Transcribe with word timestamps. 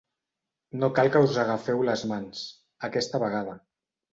No 0.83 0.89
cal 0.99 1.09
que 1.17 1.21
us 1.27 1.37
agafeu 1.43 1.83
les 1.91 2.07
mans, 2.13 2.41
aquesta 2.89 3.25
vegada. 3.27 3.59